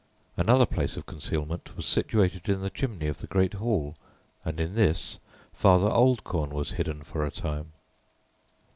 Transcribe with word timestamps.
Another 0.35 0.65
place 0.65 0.97
of 0.97 1.05
concealment 1.05 1.77
was 1.77 1.85
situated 1.85 2.49
in 2.49 2.61
the 2.61 2.71
chimney 2.71 3.05
of 3.05 3.19
the 3.19 3.27
great 3.27 3.53
hall 3.53 3.95
and 4.43 4.59
in 4.59 4.73
this 4.73 5.19
Father 5.53 5.89
Oldcorn 5.89 6.49
was 6.49 6.71
hidden 6.71 7.03
for 7.03 7.23
a 7.23 7.29
time. 7.29 7.73